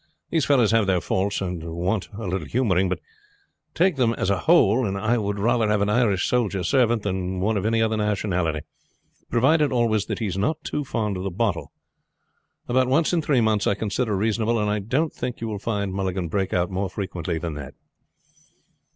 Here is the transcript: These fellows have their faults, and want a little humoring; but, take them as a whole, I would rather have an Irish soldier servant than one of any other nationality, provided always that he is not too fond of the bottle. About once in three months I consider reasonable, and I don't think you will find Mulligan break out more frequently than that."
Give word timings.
These 0.31 0.45
fellows 0.45 0.71
have 0.71 0.87
their 0.87 0.99
faults, 0.99 1.41
and 1.41 1.63
want 1.63 2.09
a 2.17 2.25
little 2.25 2.47
humoring; 2.47 2.89
but, 2.89 2.97
take 3.75 3.97
them 3.97 4.13
as 4.13 4.31
a 4.31 4.39
whole, 4.49 4.97
I 4.97 5.19
would 5.19 5.37
rather 5.37 5.67
have 5.69 5.79
an 5.83 5.89
Irish 5.91 6.25
soldier 6.25 6.63
servant 6.63 7.03
than 7.03 7.39
one 7.39 7.55
of 7.55 7.67
any 7.67 7.83
other 7.83 7.97
nationality, 7.97 8.61
provided 9.29 9.71
always 9.71 10.07
that 10.07 10.17
he 10.17 10.25
is 10.25 10.39
not 10.39 10.63
too 10.63 10.83
fond 10.83 11.17
of 11.17 11.23
the 11.23 11.29
bottle. 11.29 11.71
About 12.67 12.87
once 12.87 13.13
in 13.13 13.21
three 13.21 13.41
months 13.41 13.67
I 13.67 13.75
consider 13.75 14.17
reasonable, 14.17 14.57
and 14.57 14.71
I 14.71 14.79
don't 14.79 15.13
think 15.13 15.39
you 15.39 15.47
will 15.47 15.59
find 15.59 15.93
Mulligan 15.93 16.29
break 16.29 16.51
out 16.51 16.71
more 16.71 16.89
frequently 16.89 17.37
than 17.37 17.53
that." 17.53 17.75